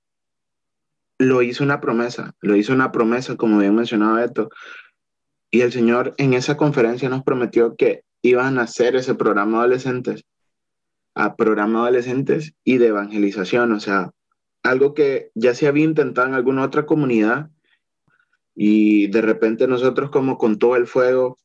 lo 1.18 1.42
hizo 1.42 1.64
una 1.64 1.80
promesa, 1.80 2.34
lo 2.42 2.56
hizo 2.56 2.74
una 2.74 2.92
promesa, 2.92 3.36
como 3.38 3.60
bien 3.60 3.76
mencionaba 3.76 4.24
esto. 4.24 4.50
Y 5.50 5.62
el 5.62 5.72
Señor 5.72 6.14
en 6.18 6.34
esa 6.34 6.58
conferencia 6.58 7.10
nos 7.10 7.24
prometió 7.24 7.76
que 7.76 8.04
iban 8.22 8.60
a 8.60 8.64
hacer 8.64 8.96
ese 8.96 9.16
programa 9.16 9.58
de 9.60 9.64
adolescentes, 9.64 10.26
a 11.16 11.36
programa 11.36 11.82
adolescentes 11.82 12.54
y 12.64 12.78
de 12.78 12.88
evangelización, 12.88 13.72
o 13.72 13.80
sea, 13.80 14.12
algo 14.64 14.94
que 14.94 15.32
ya 15.36 15.54
se 15.54 15.68
había 15.68 15.86
intentado 15.86 16.28
en 16.28 16.34
alguna 16.34 16.64
otra 16.64 16.86
comunidad 16.86 17.50
y 18.56 19.08
de 19.08 19.22
repente 19.22 19.68
nosotros 19.68 20.12
como 20.12 20.38
con 20.38 20.60
todo 20.60 20.76
el 20.76 20.88
fuego 20.88 21.38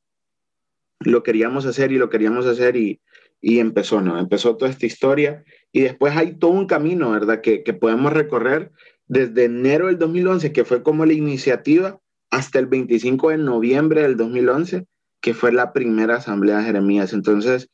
lo 1.01 1.23
queríamos 1.23 1.67
hacer 1.67 1.93
y 1.93 1.99
lo 1.99 2.11
queríamos 2.11 2.47
hacer 2.47 2.77
y, 2.77 3.01
y 3.41 3.59
empezó, 3.59 4.01
¿no? 4.01 4.19
Empezó 4.19 4.57
toda 4.57 4.71
esta 4.71 4.87
historia 4.87 5.45
y 5.73 5.81
después 5.81 6.17
hay 6.17 6.39
todo 6.39 6.53
un 6.53 6.67
camino, 6.67 7.11
¿verdad? 7.11 7.41
Que, 7.41 7.63
que 7.63 7.75
podemos 7.75 8.13
recorrer 8.13 8.73
desde 9.07 9.45
enero 9.45 9.87
del 9.87 9.99
2011, 9.99 10.53
que 10.53 10.65
fue 10.65 10.83
como 10.83 11.07
la 11.07 11.13
iniciativa, 11.13 12.01
hasta 12.31 12.59
el 12.59 12.67
25 12.67 13.31
de 13.31 13.39
noviembre 13.39 14.03
del 14.03 14.17
2011, 14.17 14.87
que 15.21 15.35
fue 15.35 15.53
la 15.53 15.73
primera 15.73 16.17
asamblea 16.17 16.59
de 16.59 16.65
Jeremías. 16.65 17.13
Entonces, 17.13 17.71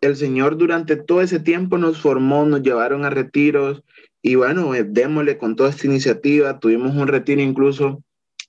el 0.00 0.16
Señor 0.16 0.56
durante 0.56 0.96
todo 0.96 1.20
ese 1.22 1.40
tiempo 1.40 1.78
nos 1.78 2.00
formó, 2.00 2.44
nos 2.46 2.62
llevaron 2.62 3.04
a 3.04 3.10
retiros 3.10 3.82
y 4.22 4.34
bueno, 4.36 4.74
eh, 4.74 4.84
démosle 4.84 5.38
con 5.38 5.56
toda 5.56 5.70
esta 5.70 5.86
iniciativa. 5.86 6.58
Tuvimos 6.58 6.94
un 6.96 7.08
retiro 7.08 7.40
incluso 7.40 8.03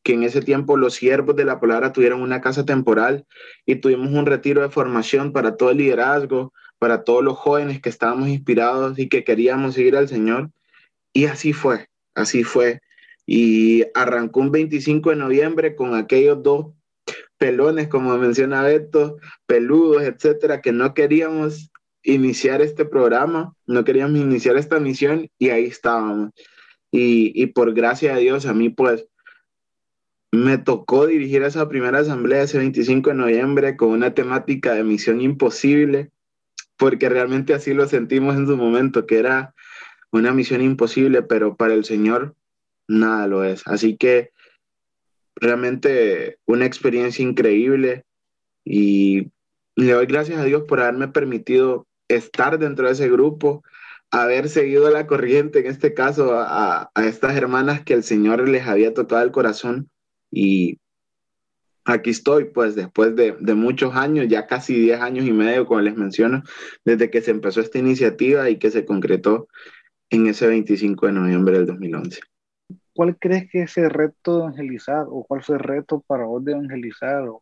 que 0.06 0.14
en 0.14 0.22
ese 0.22 0.42
tiempo 0.44 0.78
los 0.78 0.94
siervos 0.94 1.36
de 1.36 1.46
la 1.46 1.60
palabra 1.60 1.92
tuvieron 1.92 2.22
una 2.22 2.40
casa 2.40 2.64
temporal 2.64 3.26
y 3.66 3.78
tuvimos 3.78 4.14
un 4.14 4.28
retiro 4.28 4.62
de 4.62 4.70
formación 4.70 5.34
para 5.34 5.58
todo 5.58 5.72
el 5.72 5.78
liderazgo, 5.80 6.54
para 6.78 7.04
todos 7.04 7.24
los 7.24 7.36
jóvenes 7.36 7.82
que 7.82 7.90
estábamos 7.90 8.30
inspirados 8.30 9.00
y 9.00 9.10
que 9.10 9.24
queríamos 9.24 9.74
seguir 9.74 9.98
al 9.98 10.08
Señor. 10.08 10.52
Y 11.12 11.26
así 11.26 11.54
fue, 11.54 11.88
así 12.14 12.44
fue. 12.44 12.82
Y 13.26 13.84
arrancó 13.96 14.42
un 14.42 14.52
25 14.52 15.10
de 15.10 15.16
noviembre 15.16 15.76
con 15.76 15.96
aquellos 15.96 16.44
dos 16.44 16.68
pelones, 17.40 17.88
como 17.88 18.16
menciona 18.20 18.62
Beto, 18.62 19.18
peludos, 19.48 20.04
etcétera, 20.04 20.62
que 20.62 20.72
no 20.72 20.94
queríamos 20.94 21.72
iniciar 22.04 22.62
este 22.62 22.86
programa, 22.86 23.56
no 23.66 23.84
queríamos 23.84 24.20
iniciar 24.20 24.56
esta 24.56 24.80
misión 24.80 25.32
y 25.40 25.50
ahí 25.50 25.66
estábamos. 25.66 26.30
Y, 26.92 27.32
y 27.34 27.48
por 27.48 27.74
gracia 27.74 28.14
de 28.14 28.22
Dios, 28.22 28.46
a 28.46 28.54
mí 28.54 28.70
pues 28.70 29.08
me 30.36 30.58
tocó 30.58 31.06
dirigir 31.08 31.44
esa 31.44 31.68
primera 31.70 32.00
asamblea 32.00 32.44
ese 32.44 32.58
25 32.58 33.12
de 33.12 33.16
noviembre 33.16 33.76
con 33.76 33.90
una 33.90 34.14
temática 34.14 34.74
de 34.74 34.84
misión 34.84 35.22
imposible, 35.22 36.12
porque 36.78 37.10
realmente 37.10 37.54
así 37.54 37.74
lo 37.74 37.88
sentimos 37.88 38.36
en 38.36 38.48
su 38.48 38.58
momento, 38.58 39.06
que 39.06 39.20
era 39.20 39.54
una 40.12 40.34
misión 40.34 40.62
imposible, 40.62 41.22
pero 41.22 41.56
para 41.56 41.74
el 41.74 41.86
Señor 41.86 42.36
nada 42.88 43.28
lo 43.28 43.44
es. 43.44 43.68
Así 43.68 43.98
que 43.98 44.32
realmente 45.36 46.40
una 46.46 46.66
experiencia 46.66 47.24
increíble 47.24 48.06
y 48.64 49.32
le 49.76 49.92
doy 49.92 50.06
gracias 50.06 50.40
a 50.40 50.46
Dios 50.46 50.64
por 50.64 50.80
haberme 50.80 51.10
permitido 51.10 51.88
estar 52.08 52.58
dentro 52.58 52.88
de 52.88 52.94
ese 52.94 53.10
grupo, 53.10 53.64
haber 54.12 54.50
seguido 54.50 54.90
la 54.90 55.08
corriente, 55.08 55.60
en 55.60 55.68
este 55.68 55.94
caso 55.94 56.40
a, 56.40 56.90
a 56.94 57.06
estas 57.06 57.36
hermanas 57.36 57.84
que 57.84 57.94
el 57.94 58.04
Señor 58.04 58.48
les 58.48 58.66
había 58.66 58.94
tocado 58.94 59.22
el 59.24 59.32
corazón 59.32 59.90
y 60.36 60.80
aquí 61.86 62.10
estoy, 62.10 62.46
pues 62.46 62.76
después 62.76 63.16
de, 63.16 63.38
de, 63.40 63.54
muchos 63.54 63.96
años, 63.96 64.28
ya 64.28 64.46
casi 64.48 64.78
10 64.78 65.00
años 65.00 65.26
y 65.26 65.32
medio, 65.32 65.66
como 65.66 65.80
les 65.80 65.96
menciono, 65.96 66.44
desde 66.84 67.10
que 67.10 67.22
se 67.22 67.32
empezó 67.32 67.62
esta 67.62 67.80
iniciativa 67.80 68.50
y 68.50 68.58
que 68.60 68.70
se 68.70 68.84
concretó 68.84 69.48
en 70.10 70.28
ese 70.28 70.48
25 70.48 71.06
de 71.06 71.14
noviembre 71.14 71.58
del 71.58 71.68
2011. 71.68 72.20
¿Cuál 72.94 73.18
crees 73.18 73.50
que 73.50 73.62
es 73.62 73.78
el 73.78 73.90
reto 73.90 74.34
de 74.34 74.44
evangelizar 74.44 75.06
o 75.10 75.24
cuál 75.24 75.42
fue 75.42 75.56
el 75.56 75.64
reto 75.64 76.04
para 76.06 76.26
vos 76.26 76.44
de 76.44 76.52
evangelizar 76.52 77.28
o, 77.30 77.42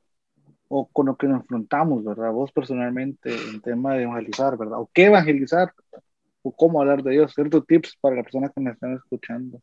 o 0.67 0.88
con 0.88 1.07
lo 1.07 1.15
que 1.15 1.27
nos 1.27 1.41
enfrentamos, 1.41 2.03
verdad? 2.03 2.31
Vos 2.31 2.51
personalmente 2.51 3.33
en 3.33 3.59
tema 3.59 3.95
de 3.95 4.03
evangelizar, 4.03 4.55
¿verdad? 4.55 4.79
¿O 4.79 4.89
qué 4.93 5.05
evangelizar? 5.05 5.73
¿O 6.43 6.55
cómo 6.55 6.79
hablar 6.79 7.01
de 7.01 7.12
Dios? 7.12 7.33
Ciertos 7.33 7.65
tips 7.65 7.97
para 8.00 8.17
las 8.17 8.25
personas 8.25 8.51
que 8.53 8.62
me 8.62 8.71
están 8.71 8.93
escuchando. 8.93 9.59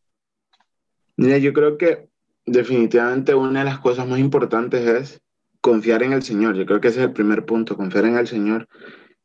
Mira, 1.15 1.37
yo 1.37 1.53
creo 1.53 1.77
que 1.77 2.09
definitivamente 2.45 3.35
una 3.35 3.59
de 3.59 3.65
las 3.65 3.79
cosas 3.79 4.07
más 4.07 4.19
importantes 4.19 4.87
es 4.87 5.21
confiar 5.61 6.03
en 6.03 6.13
el 6.13 6.23
Señor. 6.23 6.55
Yo 6.55 6.65
creo 6.65 6.81
que 6.81 6.89
ese 6.89 6.99
es 6.99 7.05
el 7.05 7.13
primer 7.13 7.45
punto, 7.45 7.77
confiar 7.77 8.05
en 8.05 8.17
el 8.17 8.27
Señor 8.27 8.67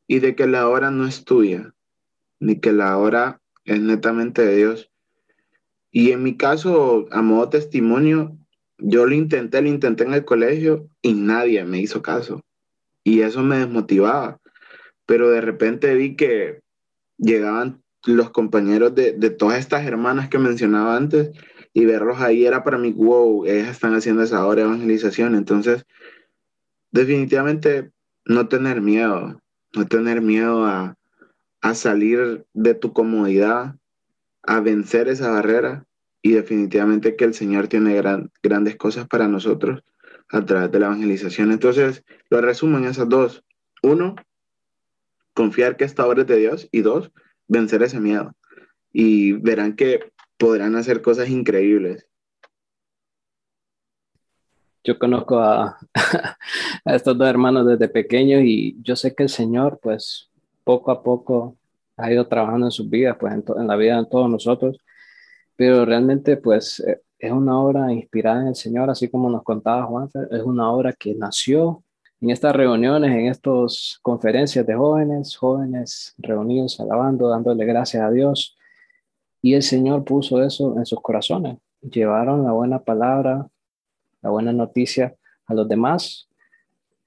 y 0.06 0.20
de 0.20 0.34
que 0.36 0.46
la 0.46 0.68
hora 0.68 0.90
no 0.90 1.06
es 1.06 1.24
tuya, 1.24 1.74
ni 2.38 2.60
que 2.60 2.72
la 2.72 2.96
hora 2.98 3.40
es 3.64 3.80
netamente 3.80 4.44
de 4.44 4.56
Dios. 4.56 4.90
Y 5.90 6.12
en 6.12 6.22
mi 6.22 6.36
caso, 6.36 7.06
a 7.10 7.22
modo 7.22 7.48
testimonio, 7.48 8.36
yo 8.78 9.06
lo 9.06 9.14
intenté, 9.14 9.62
lo 9.62 9.68
intenté 9.68 10.04
en 10.04 10.14
el 10.14 10.24
colegio 10.24 10.88
y 11.00 11.14
nadie 11.14 11.64
me 11.64 11.80
hizo 11.80 12.02
caso. 12.02 12.42
Y 13.02 13.22
eso 13.22 13.42
me 13.42 13.58
desmotivaba. 13.58 14.38
Pero 15.06 15.30
de 15.30 15.40
repente 15.40 15.94
vi 15.94 16.16
que 16.16 16.60
llegaban 17.16 17.82
los 18.04 18.30
compañeros 18.30 18.94
de, 18.94 19.12
de 19.12 19.30
todas 19.30 19.58
estas 19.58 19.86
hermanas 19.86 20.28
que 20.28 20.38
mencionaba 20.38 20.96
antes 20.96 21.30
y 21.76 21.84
verlos 21.84 22.22
ahí 22.22 22.46
era 22.46 22.64
para 22.64 22.78
mí, 22.78 22.90
wow, 22.92 23.44
ellas 23.44 23.68
están 23.68 23.94
haciendo 23.94 24.22
esa 24.22 24.46
hora 24.46 24.62
de 24.62 24.68
evangelización. 24.68 25.34
Entonces, 25.34 25.84
definitivamente 26.90 27.90
no 28.24 28.48
tener 28.48 28.80
miedo, 28.80 29.42
no 29.74 29.86
tener 29.86 30.22
miedo 30.22 30.64
a, 30.64 30.96
a 31.60 31.74
salir 31.74 32.46
de 32.54 32.72
tu 32.72 32.94
comodidad, 32.94 33.76
a 34.42 34.60
vencer 34.60 35.08
esa 35.08 35.30
barrera 35.30 35.84
y 36.22 36.32
definitivamente 36.32 37.14
que 37.14 37.24
el 37.24 37.34
Señor 37.34 37.68
tiene 37.68 37.94
gran, 37.94 38.30
grandes 38.42 38.76
cosas 38.76 39.06
para 39.06 39.28
nosotros 39.28 39.84
a 40.30 40.46
través 40.46 40.72
de 40.72 40.78
la 40.78 40.86
evangelización. 40.86 41.52
Entonces, 41.52 42.04
lo 42.30 42.40
resumo 42.40 42.78
en 42.78 42.84
esas 42.86 43.10
dos. 43.10 43.44
Uno, 43.82 44.16
confiar 45.34 45.76
que 45.76 45.84
esta 45.84 46.06
obra 46.06 46.22
es 46.22 46.26
de 46.26 46.38
Dios 46.38 46.68
y 46.72 46.80
dos, 46.80 47.12
vencer 47.48 47.82
ese 47.82 48.00
miedo. 48.00 48.34
Y 48.94 49.32
verán 49.32 49.76
que 49.76 50.10
podrán 50.38 50.76
hacer 50.76 51.02
cosas 51.02 51.28
increíbles. 51.28 52.06
Yo 54.84 54.98
conozco 54.98 55.38
a, 55.40 55.78
estos 56.84 57.18
dos 57.18 57.28
hermanos 57.28 57.66
desde 57.66 57.88
pequeños 57.88 58.42
y 58.44 58.76
yo 58.82 58.96
sé 58.96 59.14
que 59.14 59.24
el 59.24 59.28
Señor, 59.28 59.80
pues, 59.82 60.30
poco 60.64 60.90
a 60.90 61.02
poco 61.02 61.56
ha 61.96 62.12
ido 62.12 62.26
trabajando 62.28 62.66
en 62.66 62.72
sus 62.72 62.88
vidas, 62.88 63.16
pues, 63.18 63.32
en, 63.32 63.44
en 63.58 63.66
la 63.66 63.76
vida 63.76 63.98
de 63.98 64.06
todos 64.08 64.30
nosotros 64.30 64.78
pero 65.56 65.84
realmente 65.84 66.36
pues 66.36 66.80
eh, 66.80 67.00
es 67.18 67.32
una 67.32 67.58
obra 67.58 67.92
inspirada 67.92 68.42
en 68.42 68.48
el 68.48 68.54
Señor, 68.54 68.90
así 68.90 69.08
como 69.08 69.30
nos 69.30 69.42
contaba 69.42 69.86
Juan, 69.86 70.08
es 70.30 70.42
una 70.42 70.70
obra 70.70 70.92
que 70.92 71.14
nació 71.14 71.82
en 72.20 72.30
estas 72.30 72.54
reuniones, 72.54 73.10
en 73.10 73.26
estas 73.26 73.98
conferencias 74.02 74.66
de 74.66 74.74
jóvenes, 74.74 75.36
jóvenes 75.36 76.14
reunidos, 76.18 76.78
alabando, 76.78 77.28
dándole 77.28 77.64
gracias 77.64 78.02
a 78.02 78.10
Dios. 78.10 78.55
Y 79.42 79.54
el 79.54 79.62
Señor 79.62 80.04
puso 80.04 80.42
eso 80.42 80.76
en 80.76 80.86
sus 80.86 81.00
corazones. 81.00 81.58
Llevaron 81.80 82.44
la 82.44 82.52
buena 82.52 82.82
palabra, 82.82 83.46
la 84.22 84.30
buena 84.30 84.52
noticia 84.52 85.14
a 85.46 85.54
los 85.54 85.68
demás. 85.68 86.28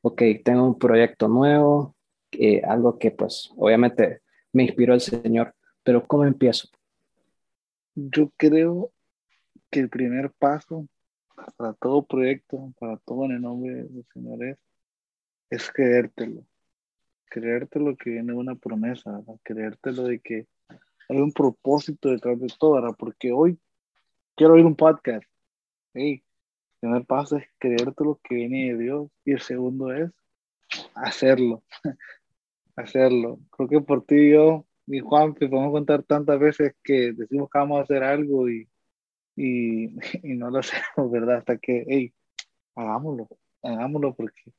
Ok, 0.02 0.22
tengo 0.44 0.66
un 0.66 0.80
proyecto 0.80 1.28
nuevo, 1.28 1.96
eh, 2.32 2.62
algo 2.64 2.98
que 2.98 3.12
pues 3.12 3.52
obviamente 3.58 4.22
me 4.54 4.64
inspiró 4.64 4.94
el 4.94 5.02
Señor, 5.02 5.54
pero 5.84 6.06
¿cómo 6.08 6.26
empiezo? 6.26 6.70
yo 8.08 8.32
creo 8.38 8.92
que 9.70 9.82
el 9.82 9.90
primer 9.90 10.32
paso 10.32 10.88
para 11.58 11.74
todo 11.74 12.06
proyecto, 12.06 12.74
para 12.80 12.98
todo 12.98 13.26
en 13.26 13.32
el 13.32 13.42
nombre 13.42 13.84
del 13.84 14.06
Señor 14.14 14.44
es, 14.44 14.58
es 15.50 15.72
creértelo. 15.72 16.44
Creértelo 17.26 17.96
que 17.96 18.12
viene 18.12 18.34
una 18.34 18.56
promesa, 18.56 19.22
creértelo 19.44 20.04
de 20.04 20.20
que 20.20 20.48
hay 21.10 21.18
un 21.18 21.32
propósito 21.32 22.10
detrás 22.10 22.40
de 22.40 22.48
todo, 22.60 22.96
porque 22.96 23.32
hoy 23.32 23.60
quiero 24.36 24.54
oír 24.54 24.66
un 24.66 24.76
podcast. 24.76 25.26
el 25.94 26.24
primer 26.80 27.06
paso 27.06 27.38
es 27.38 27.46
creértelo 27.58 28.20
que 28.24 28.36
viene 28.36 28.74
de 28.74 28.84
Dios 28.84 29.12
y 29.26 29.34
el 29.34 29.42
segundo 29.42 29.92
es 29.92 30.12
hacerlo. 30.96 31.64
hacerlo. 32.76 33.40
Creo 33.52 33.68
que 33.68 33.82
por 33.82 34.06
ti 34.06 34.16
y 34.16 34.32
yo 34.34 34.66
y 34.88 35.00
Juan, 35.00 35.36
te 35.36 35.48
podemos 35.48 35.72
contar 35.72 36.04
tantas 36.04 36.40
veces 36.40 36.76
que 36.84 37.14
decimos 37.14 37.50
que 37.50 37.60
vamos 37.60 37.80
a 37.80 37.84
hacer 37.84 38.04
algo 38.04 38.50
y, 38.50 38.68
y, 39.36 39.96
y 40.24 40.36
no 40.36 40.50
lo 40.50 40.60
hacemos, 40.60 41.12
¿verdad? 41.12 41.38
Hasta 41.38 41.58
que, 41.58 41.86
hey, 41.88 42.14
hagámoslo, 42.76 43.28
hagámoslo 43.64 44.16
porque 44.16 44.54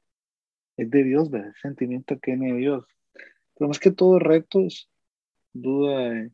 es 0.77 0.91
de 0.91 1.05
Dios, 1.05 1.31
¿verdad? 1.31 1.49
El 1.49 1.55
sentimiento 1.57 2.19
que 2.21 2.33
viene 2.33 2.53
de 2.55 2.59
Dios. 2.59 2.85
Pero 3.55 3.69
más 3.69 3.79
que 3.79 3.91
todo 3.91 4.19
retos, 4.19 4.89
duda 5.53 6.31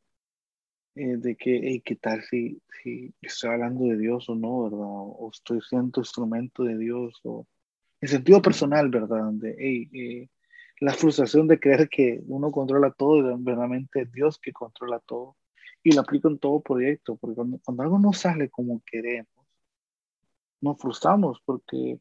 eh, 0.96 1.18
de 1.18 1.36
que, 1.36 1.60
hey, 1.62 1.82
¿qué 1.84 1.96
tal 1.96 2.22
si, 2.22 2.62
si 2.82 3.14
estoy 3.20 3.50
hablando 3.50 3.84
de 3.84 3.98
Dios 3.98 4.30
o 4.30 4.34
no, 4.34 4.62
¿verdad? 4.62 4.80
O, 4.80 5.30
estoy 5.30 5.60
siendo 5.60 6.00
instrumento 6.00 6.64
de 6.64 6.78
Dios, 6.78 7.20
o 7.22 7.46
en 8.00 8.08
sentido 8.08 8.40
personal, 8.40 8.88
¿verdad? 8.88 9.24
Donde, 9.24 9.54
hey, 9.58 9.90
eh, 9.92 10.28
la 10.80 10.94
frustración 10.94 11.48
de 11.48 11.60
creer 11.60 11.90
que 11.90 12.22
uno 12.26 12.50
controla 12.50 12.90
todo 12.92 13.18
y 13.18 13.22
verdaderamente 13.42 14.02
es 14.02 14.12
Dios 14.12 14.38
que 14.38 14.52
controla 14.54 14.98
todo. 15.00 15.36
Y 15.82 15.92
lo 15.92 16.00
aplico 16.00 16.28
en 16.28 16.38
todo 16.38 16.60
proyecto, 16.60 17.16
porque 17.16 17.36
cuando, 17.36 17.60
cuando, 17.62 17.82
algo 17.82 17.98
no 17.98 18.14
sale 18.14 18.48
como 18.48 18.82
queremos, 18.86 19.28
nos 20.62 20.78
frustramos 20.78 21.42
porque, 21.44 22.00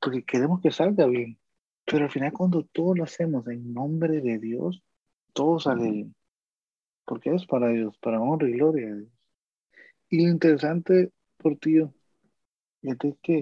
porque 0.00 0.24
queremos 0.24 0.60
que 0.60 0.72
salga 0.72 1.06
bien. 1.06 1.38
Pero 1.84 2.06
al 2.06 2.10
final 2.10 2.32
cuando 2.32 2.64
todo 2.64 2.96
lo 2.96 3.04
hacemos 3.04 3.46
en 3.46 3.72
nombre 3.72 4.20
de 4.20 4.38
Dios, 4.38 4.82
todo 5.32 5.60
sale 5.60 5.88
bien. 5.88 6.14
Porque 7.08 7.34
es 7.34 7.46
para 7.46 7.70
Dios, 7.70 7.96
para 7.98 8.20
honra 8.20 8.48
y 8.50 8.52
gloria 8.52 8.86
de 8.86 8.96
Dios. 9.00 9.12
Y 10.10 10.26
lo 10.26 10.30
interesante 10.30 11.10
por 11.38 11.56
ti 11.56 11.78
es 12.82 12.96
que 13.22 13.38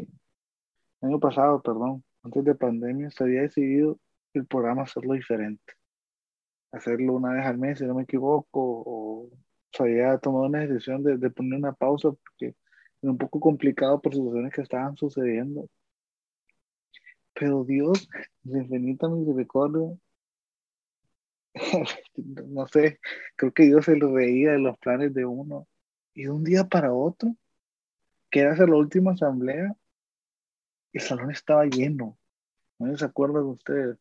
el 1.00 1.08
año 1.08 1.18
pasado, 1.18 1.60
perdón, 1.60 2.04
antes 2.22 2.44
de 2.44 2.54
pandemia, 2.54 3.10
se 3.10 3.24
había 3.24 3.42
decidido 3.42 3.98
el 4.34 4.46
programa 4.46 4.82
hacerlo 4.82 5.14
diferente. 5.14 5.74
Hacerlo 6.70 7.14
una 7.14 7.32
vez 7.32 7.44
al 7.44 7.58
mes, 7.58 7.80
si 7.80 7.86
no 7.86 7.96
me 7.96 8.04
equivoco, 8.04 8.48
o, 8.86 9.30
se 9.72 9.82
había 9.82 10.16
tomado 10.18 10.46
una 10.46 10.60
decisión 10.60 11.02
de, 11.02 11.18
de, 11.18 11.30
poner 11.30 11.58
una 11.58 11.72
pausa 11.72 12.10
porque 12.12 12.54
era 13.02 13.10
un 13.10 13.18
poco 13.18 13.40
complicado 13.40 14.00
por 14.00 14.14
situaciones 14.14 14.54
que 14.54 14.62
estaban 14.62 14.96
sucediendo. 14.96 15.68
Pero 17.34 17.64
Dios, 17.64 18.08
de 18.44 18.60
infinita 18.60 19.08
misericordia, 19.08 19.96
no 22.46 22.66
sé, 22.68 23.00
creo 23.36 23.52
que 23.52 23.64
Dios 23.64 23.86
se 23.86 23.96
lo 23.96 24.12
veía 24.12 24.52
de 24.52 24.58
los 24.58 24.78
planes 24.78 25.14
de 25.14 25.24
uno. 25.24 25.66
Y 26.14 26.24
de 26.24 26.30
un 26.30 26.44
día 26.44 26.64
para 26.64 26.92
otro, 26.92 27.36
que 28.30 28.40
era 28.40 28.54
la 28.54 28.76
última 28.76 29.12
asamblea, 29.12 29.74
el 30.92 31.00
salón 31.00 31.30
estaba 31.30 31.66
lleno. 31.66 32.18
¿No 32.78 32.96
se 32.96 33.04
acuerdan 33.04 33.44
de 33.44 33.50
ustedes? 33.50 33.98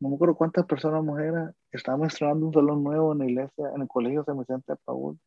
no 0.00 0.08
me 0.08 0.14
acuerdo 0.14 0.34
cuántas 0.34 0.66
personas 0.66 1.04
mujeres, 1.04 1.54
estábamos 1.70 2.08
estrenando 2.08 2.46
un 2.46 2.54
salón 2.54 2.82
nuevo 2.82 3.12
en 3.12 3.18
la 3.18 3.26
iglesia, 3.26 3.70
en 3.74 3.82
el 3.82 3.88
colegio 3.88 4.24
San 4.24 4.38
Vicente 4.38 4.72
de 4.72 4.78
Paul, 4.82 5.18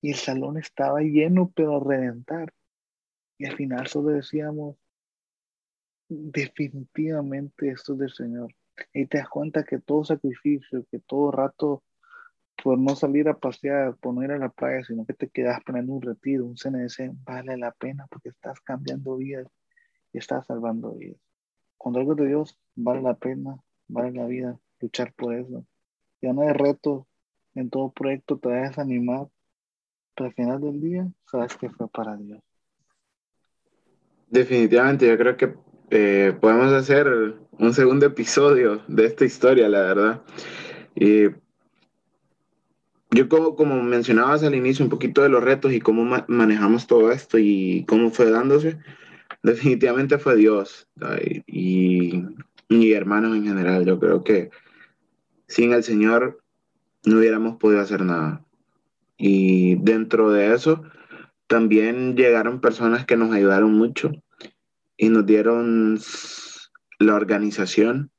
y 0.00 0.10
el 0.10 0.16
salón 0.16 0.58
estaba 0.58 1.00
lleno, 1.00 1.52
pero 1.54 1.76
a 1.76 1.84
reventar. 1.84 2.52
Y 3.38 3.46
al 3.46 3.56
final 3.56 3.86
solo 3.86 4.08
decíamos, 4.08 4.76
definitivamente 6.08 7.70
esto 7.70 7.92
es 7.92 7.98
del 8.00 8.12
Señor. 8.12 8.52
Y 8.92 9.06
te 9.06 9.18
das 9.18 9.28
cuenta 9.28 9.64
que 9.64 9.78
todo 9.78 10.04
sacrificio, 10.04 10.84
que 10.90 10.98
todo 11.00 11.30
rato 11.30 11.82
por 12.62 12.78
no 12.78 12.94
salir 12.94 13.28
a 13.28 13.38
pasear, 13.38 13.96
por 13.96 14.14
no 14.14 14.22
ir 14.22 14.30
a 14.30 14.38
la 14.38 14.48
playa, 14.48 14.84
sino 14.84 15.04
que 15.04 15.14
te 15.14 15.28
quedas 15.28 15.60
poniendo 15.64 15.92
un 15.92 16.02
retiro, 16.02 16.46
un 16.46 16.56
CNS, 16.56 17.10
vale 17.24 17.56
la 17.56 17.72
pena 17.72 18.06
porque 18.08 18.28
estás 18.28 18.60
cambiando 18.60 19.16
vidas 19.16 19.48
y 20.12 20.18
estás 20.18 20.46
salvando 20.46 20.92
vidas. 20.92 21.20
Cuando 21.76 21.98
algo 21.98 22.14
de 22.14 22.28
Dios 22.28 22.58
vale 22.76 23.02
la 23.02 23.14
pena, 23.14 23.56
vale 23.88 24.12
la 24.12 24.26
vida 24.26 24.58
luchar 24.80 25.12
por 25.14 25.34
eso. 25.34 25.66
Ya 26.20 26.32
no 26.32 26.42
hay 26.42 26.52
reto, 26.52 27.08
en 27.54 27.68
todo 27.68 27.90
proyecto 27.90 28.38
te 28.38 28.48
vas 28.48 28.78
a 28.78 28.82
animar, 28.82 29.26
pero 30.14 30.28
al 30.28 30.34
final 30.34 30.60
del 30.60 30.80
día 30.80 31.08
sabes 31.26 31.56
que 31.56 31.68
fue 31.68 31.88
para 31.88 32.16
Dios. 32.16 32.40
Definitivamente, 34.28 35.06
yo 35.06 35.18
creo 35.18 35.36
que 35.36 35.54
eh, 35.94 36.34
podemos 36.40 36.72
hacer 36.72 37.06
un 37.50 37.74
segundo 37.74 38.06
episodio 38.06 38.82
de 38.88 39.04
esta 39.04 39.26
historia, 39.26 39.68
la 39.68 39.82
verdad. 39.82 40.22
Y 40.94 41.24
yo 43.10 43.28
como, 43.28 43.56
como 43.56 43.82
mencionabas 43.82 44.42
al 44.42 44.54
inicio 44.54 44.86
un 44.86 44.90
poquito 44.90 45.20
de 45.20 45.28
los 45.28 45.44
retos 45.44 45.70
y 45.70 45.80
cómo 45.80 46.24
manejamos 46.28 46.86
todo 46.86 47.12
esto 47.12 47.36
y 47.38 47.84
cómo 47.86 48.10
fue 48.10 48.30
dándose, 48.30 48.78
definitivamente 49.42 50.16
fue 50.16 50.34
Dios 50.36 50.88
y, 51.46 52.24
y 52.70 52.92
hermanos 52.94 53.36
en 53.36 53.44
general. 53.44 53.84
Yo 53.84 54.00
creo 54.00 54.24
que 54.24 54.48
sin 55.46 55.74
el 55.74 55.84
Señor 55.84 56.42
no 57.04 57.18
hubiéramos 57.18 57.58
podido 57.58 57.82
hacer 57.82 58.02
nada. 58.02 58.42
Y 59.18 59.74
dentro 59.74 60.30
de 60.30 60.54
eso 60.54 60.84
también 61.48 62.16
llegaron 62.16 62.62
personas 62.62 63.04
que 63.04 63.18
nos 63.18 63.30
ayudaron 63.30 63.74
mucho 63.74 64.10
y 64.96 65.08
nos 65.08 65.26
dieron 65.26 65.98
la 66.98 67.14
organización 67.14 68.10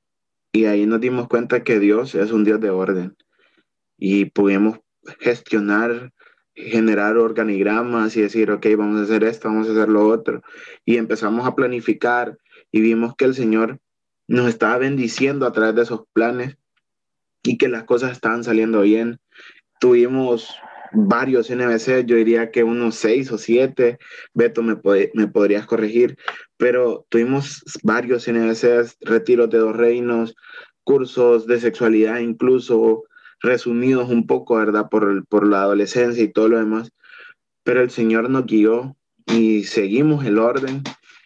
y 0.51 0.65
ahí 0.65 0.85
nos 0.85 1.01
dimos 1.01 1.27
cuenta 1.27 1.63
que 1.63 1.79
Dios 1.79 2.15
es 2.15 2.31
un 2.31 2.43
Dios 2.43 2.59
de 2.59 2.69
orden 2.69 3.15
y 3.97 4.25
pudimos 4.25 4.79
gestionar, 5.19 6.11
generar 6.53 7.17
organigramas 7.17 8.15
y 8.15 8.21
decir, 8.21 8.51
ok, 8.51 8.65
vamos 8.77 8.99
a 8.99 9.03
hacer 9.03 9.23
esto, 9.23 9.49
vamos 9.49 9.67
a 9.67 9.71
hacer 9.71 9.89
lo 9.89 10.07
otro. 10.07 10.41
Y 10.85 10.97
empezamos 10.97 11.47
a 11.47 11.55
planificar 11.55 12.37
y 12.71 12.81
vimos 12.81 13.15
que 13.15 13.25
el 13.25 13.33
Señor 13.33 13.79
nos 14.27 14.47
estaba 14.47 14.77
bendiciendo 14.77 15.45
a 15.45 15.51
través 15.51 15.75
de 15.75 15.81
esos 15.83 16.01
planes 16.13 16.57
y 17.43 17.57
que 17.57 17.67
las 17.67 17.83
cosas 17.83 18.11
estaban 18.11 18.43
saliendo 18.43 18.81
bien. 18.81 19.19
Tuvimos 19.79 20.55
varios 20.93 21.49
NBC, 21.49 22.05
yo 22.05 22.15
diría 22.15 22.51
que 22.51 22.63
unos 22.63 22.95
seis 22.95 23.31
o 23.31 23.37
siete, 23.37 23.97
Beto 24.33 24.61
me, 24.61 24.77
me 25.13 25.27
podrías 25.27 25.65
corregir, 25.65 26.17
pero 26.57 27.05
tuvimos 27.09 27.63
varios 27.83 28.27
NBCs, 28.27 28.97
retiros 29.01 29.49
de 29.49 29.57
dos 29.57 29.75
reinos, 29.75 30.35
cursos 30.83 31.47
de 31.47 31.59
sexualidad 31.59 32.19
incluso, 32.19 33.03
resumidos 33.41 34.09
un 34.09 34.27
poco, 34.27 34.55
¿verdad? 34.55 34.87
Por, 34.89 35.25
por 35.27 35.47
la 35.47 35.63
adolescencia 35.63 36.23
y 36.23 36.31
todo 36.31 36.49
lo 36.49 36.57
demás, 36.57 36.91
pero 37.63 37.81
el 37.81 37.89
Señor 37.89 38.29
nos 38.29 38.45
guió 38.45 38.95
y 39.27 39.63
seguimos 39.63 40.25
el 40.25 40.37
orden 40.37 40.83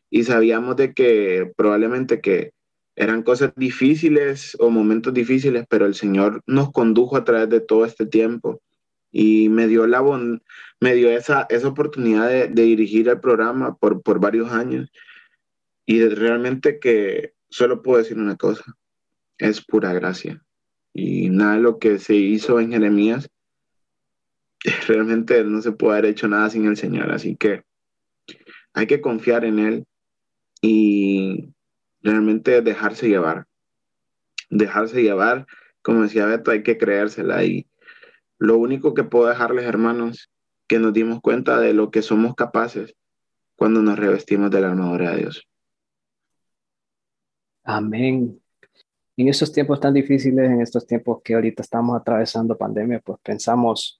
y 0.09 0.23
sabíamos 0.23 0.75
de 0.77 0.93
que 0.93 1.51
probablemente 1.57 2.21
que 2.21 2.51
eran 2.95 3.21
cosas 3.21 3.53
difíciles 3.55 4.57
o 4.59 4.69
momentos 4.69 5.13
difíciles, 5.13 5.65
pero 5.69 5.85
el 5.85 5.93
Señor 5.93 6.41
nos 6.47 6.71
condujo 6.71 7.15
a 7.15 7.23
través 7.25 7.49
de 7.49 7.59
todo 7.59 7.85
este 7.85 8.05
tiempo 8.07 8.61
y 9.11 9.49
me 9.49 9.67
dio, 9.67 9.87
la 9.87 10.03
me 10.79 10.93
dio 10.93 11.09
esa, 11.09 11.45
esa 11.49 11.67
oportunidad 11.67 12.29
de, 12.29 12.47
dirigir 12.47 13.09
el 13.09 13.19
programa 13.19 13.75
por, 13.75 14.01
por 14.01 14.19
varios 14.19 14.51
años. 14.51 14.91
Y 15.85 16.05
realmente 16.07 16.79
que 16.79 17.33
solo 17.49 17.81
puedo 17.81 17.99
decir 17.99 18.17
una 18.17 18.35
cosa, 18.35 18.63
es 19.37 19.63
pura 19.63 19.93
gracia. 19.93 20.43
Y 20.93 21.29
nada 21.29 21.55
de 21.55 21.61
lo 21.61 21.79
que 21.79 21.99
se 21.99 22.15
hizo 22.15 22.59
en 22.59 22.71
Jeremías, 22.71 23.29
realmente 24.87 25.43
no 25.43 25.61
se 25.61 25.71
puede 25.71 25.99
haber 25.99 26.11
hecho 26.11 26.27
nada 26.27 26.49
sin 26.49 26.65
el 26.65 26.77
Señor. 26.77 27.11
Así 27.11 27.35
que 27.35 27.63
hay 28.73 28.87
que 28.87 29.01
confiar 29.01 29.45
en 29.45 29.59
Él 29.59 29.85
y 30.61 31.53
realmente 32.01 32.61
dejarse 32.61 33.07
llevar. 33.07 33.47
Dejarse 34.49 35.01
llevar, 35.01 35.45
como 35.81 36.03
decía 36.03 36.25
Beto, 36.25 36.51
hay 36.51 36.63
que 36.63 36.77
creérsela 36.77 37.43
y 37.43 37.67
lo 38.39 38.57
único 38.57 38.93
que 38.93 39.03
puedo 39.03 39.27
dejarles, 39.27 39.65
hermanos, 39.65 40.29
que 40.67 40.79
nos 40.79 40.93
dimos 40.93 41.21
cuenta 41.21 41.59
de 41.59 41.73
lo 41.73 41.91
que 41.91 42.01
somos 42.01 42.35
capaces 42.35 42.95
cuando 43.55 43.81
nos 43.81 43.97
revestimos 43.97 44.51
de 44.51 44.61
la 44.61 44.69
armadura 44.69 45.11
de 45.11 45.17
Dios. 45.17 45.47
Amén. 47.63 48.39
En 49.17 49.27
estos 49.27 49.51
tiempos 49.51 49.79
tan 49.79 49.93
difíciles, 49.93 50.45
en 50.45 50.61
estos 50.61 50.85
tiempos 50.85 51.21
que 51.23 51.33
ahorita 51.33 51.63
estamos 51.63 51.99
atravesando 51.99 52.57
pandemia, 52.57 52.99
pues 52.99 53.17
pensamos, 53.23 53.99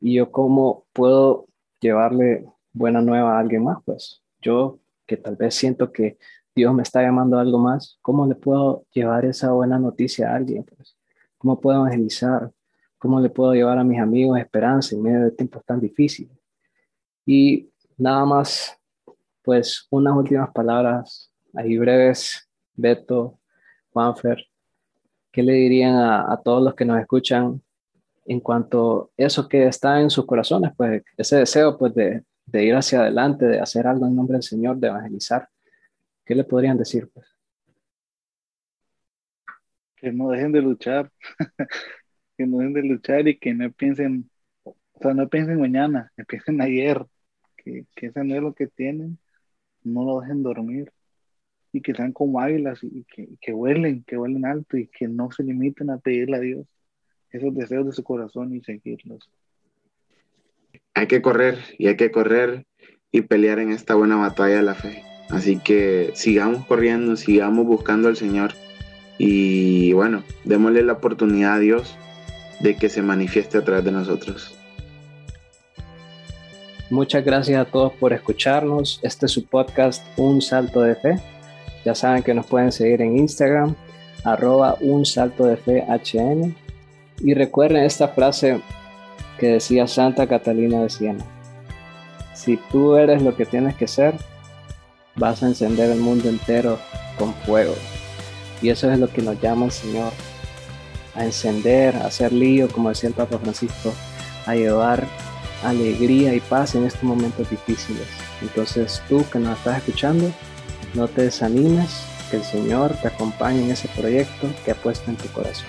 ¿y 0.00 0.14
yo 0.14 0.30
cómo 0.30 0.86
puedo 0.92 1.46
llevarle 1.80 2.46
buena 2.72 3.02
nueva 3.02 3.36
a 3.36 3.40
alguien 3.40 3.64
más? 3.64 3.78
Pues 3.84 4.22
yo 4.40 4.78
que 5.06 5.16
tal 5.16 5.36
vez 5.36 5.54
siento 5.54 5.92
que 5.92 6.18
Dios 6.54 6.74
me 6.74 6.82
está 6.82 7.02
llamando 7.02 7.38
a 7.38 7.42
algo 7.42 7.58
más, 7.58 7.98
¿cómo 8.02 8.26
le 8.26 8.34
puedo 8.34 8.84
llevar 8.92 9.24
esa 9.26 9.52
buena 9.52 9.78
noticia 9.78 10.32
a 10.32 10.36
alguien? 10.36 10.64
Pues, 10.64 10.96
¿Cómo 11.36 11.60
puedo 11.60 11.78
evangelizar? 11.78 12.50
¿Cómo 12.98 13.20
le 13.20 13.30
puedo 13.30 13.54
llevar 13.54 13.78
a 13.78 13.84
mis 13.84 14.00
amigos 14.00 14.38
esperanza 14.38 14.94
en 14.94 15.02
medio 15.02 15.20
de 15.20 15.30
tiempos 15.30 15.64
tan 15.64 15.80
difíciles? 15.80 16.36
Y 17.24 17.70
nada 17.96 18.24
más, 18.24 18.76
pues 19.42 19.86
unas 19.90 20.16
últimas 20.16 20.50
palabras 20.50 21.32
ahí 21.54 21.78
breves, 21.78 22.48
Beto, 22.74 23.38
Juanfer, 23.92 24.44
¿qué 25.30 25.42
le 25.42 25.52
dirían 25.52 25.96
a, 25.96 26.40
todos 26.42 26.62
los 26.62 26.74
que 26.74 26.84
nos 26.84 27.00
escuchan 27.00 27.62
en 28.24 28.40
cuanto 28.40 29.10
a 29.16 29.22
eso 29.24 29.48
que 29.48 29.66
está 29.66 30.00
en 30.00 30.10
sus 30.10 30.26
corazones, 30.26 30.72
pues 30.76 31.02
ese 31.16 31.36
deseo 31.36 31.78
pues 31.78 31.94
de, 31.94 32.24
de 32.46 32.64
ir 32.64 32.74
hacia 32.74 33.00
adelante, 33.00 33.46
de 33.46 33.60
hacer 33.60 33.86
algo 33.86 34.06
en 34.06 34.16
nombre 34.16 34.34
del 34.34 34.42
Señor, 34.42 34.76
de 34.76 34.88
evangelizar? 34.88 35.48
¿Qué 36.24 36.34
le 36.34 36.44
podrían 36.44 36.76
decir? 36.76 37.10
Pues? 37.12 37.26
Que 39.96 40.12
no 40.12 40.30
dejen 40.30 40.52
de 40.52 40.62
luchar, 40.62 41.10
que 42.38 42.46
no 42.46 42.58
dejen 42.58 42.72
de 42.72 42.82
luchar 42.84 43.26
y 43.26 43.36
que 43.36 43.52
no 43.52 43.70
piensen, 43.72 44.30
o 44.62 44.76
sea, 45.02 45.12
no 45.12 45.28
piensen 45.28 45.60
mañana, 45.60 46.12
que 46.16 46.24
piensen 46.24 46.60
ayer, 46.62 47.04
que, 47.56 47.84
que 47.94 48.06
ese 48.06 48.24
no 48.24 48.36
es 48.36 48.42
lo 48.42 48.54
que 48.54 48.68
tienen, 48.68 49.18
no 49.82 50.04
lo 50.04 50.20
dejen 50.20 50.42
dormir 50.44 50.92
y 51.72 51.82
que 51.82 51.94
sean 51.94 52.12
como 52.12 52.40
águilas 52.40 52.82
y 52.82 53.04
que, 53.04 53.28
que 53.40 53.52
huelen, 53.52 54.04
que 54.04 54.16
huelen 54.16 54.46
alto 54.46 54.76
y 54.76 54.86
que 54.86 55.08
no 55.08 55.30
se 55.32 55.42
limiten 55.42 55.90
a 55.90 55.98
pedirle 55.98 56.36
a 56.36 56.40
Dios 56.40 56.66
esos 57.30 57.54
deseos 57.54 57.84
de 57.84 57.92
su 57.92 58.04
corazón 58.04 58.54
y 58.54 58.62
seguirlos. 58.62 59.28
Hay 60.94 61.08
que 61.08 61.20
correr 61.20 61.58
y 61.76 61.88
hay 61.88 61.96
que 61.96 62.10
correr 62.10 62.64
y 63.10 63.22
pelear 63.22 63.58
en 63.58 63.70
esta 63.70 63.96
buena 63.96 64.16
batalla 64.16 64.56
de 64.56 64.62
la 64.62 64.74
fe. 64.74 65.02
Así 65.28 65.58
que 65.58 66.12
sigamos 66.14 66.64
corriendo, 66.66 67.16
sigamos 67.16 67.66
buscando 67.66 68.08
al 68.08 68.16
Señor 68.16 68.52
y 69.18 69.92
bueno, 69.92 70.22
démosle 70.44 70.82
la 70.82 70.94
oportunidad 70.94 71.54
a 71.54 71.58
Dios 71.58 71.98
de 72.60 72.76
que 72.76 72.88
se 72.88 73.02
manifieste 73.02 73.58
a 73.58 73.64
través 73.64 73.84
de 73.84 73.92
nosotros. 73.92 74.54
Muchas 76.90 77.24
gracias 77.24 77.60
a 77.60 77.70
todos 77.70 77.92
por 77.94 78.12
escucharnos. 78.12 79.00
Este 79.02 79.26
es 79.26 79.32
su 79.32 79.44
podcast 79.46 80.04
Un 80.16 80.40
Salto 80.40 80.80
de 80.80 80.94
Fe. 80.94 81.20
Ya 81.84 81.94
saben 81.94 82.22
que 82.22 82.34
nos 82.34 82.46
pueden 82.46 82.72
seguir 82.72 83.02
en 83.02 83.16
Instagram, 83.18 83.74
arroba 84.24 84.76
un 84.80 85.04
salto 85.04 85.46
de 85.46 85.56
fe 85.56 85.84
HN. 85.86 86.54
Y 87.20 87.34
recuerden 87.34 87.84
esta 87.84 88.08
frase 88.08 88.60
que 89.38 89.48
decía 89.48 89.86
Santa 89.86 90.26
Catalina 90.26 90.82
de 90.82 90.90
Siena. 90.90 91.24
Si 92.34 92.56
tú 92.70 92.96
eres 92.96 93.22
lo 93.22 93.36
que 93.36 93.44
tienes 93.44 93.74
que 93.74 93.88
ser, 93.88 94.14
vas 95.16 95.42
a 95.42 95.46
encender 95.46 95.90
el 95.90 95.98
mundo 95.98 96.28
entero 96.28 96.78
con 97.18 97.34
fuego. 97.34 97.74
Y 98.62 98.70
eso 98.70 98.90
es 98.90 98.98
lo 98.98 99.08
que 99.08 99.22
nos 99.22 99.40
llama 99.40 99.66
el 99.66 99.72
Señor, 99.72 100.12
a 101.18 101.24
encender, 101.24 101.96
a 101.96 102.06
hacer 102.06 102.32
lío, 102.32 102.68
como 102.68 102.88
decía 102.88 103.08
el 103.08 103.14
Papa 103.14 103.38
Francisco, 103.38 103.92
a 104.46 104.54
llevar 104.54 105.06
alegría 105.64 106.34
y 106.34 106.40
paz 106.40 106.74
en 106.74 106.86
estos 106.86 107.02
momentos 107.02 107.50
difíciles. 107.50 108.06
Entonces 108.40 109.02
tú 109.08 109.24
que 109.30 109.38
nos 109.38 109.58
estás 109.58 109.78
escuchando, 109.78 110.32
no 110.94 111.08
te 111.08 111.22
desanimes, 111.22 111.90
que 112.30 112.36
el 112.36 112.44
Señor 112.44 112.94
te 113.00 113.08
acompañe 113.08 113.64
en 113.64 113.70
ese 113.70 113.88
proyecto 113.88 114.48
que 114.64 114.70
ha 114.70 114.74
puesto 114.74 115.10
en 115.10 115.16
tu 115.16 115.28
corazón. 115.28 115.66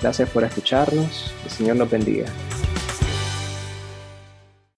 Gracias 0.00 0.28
por 0.30 0.44
escucharnos, 0.44 1.32
el 1.44 1.50
Señor 1.50 1.76
nos 1.76 1.90
bendiga. 1.90 2.26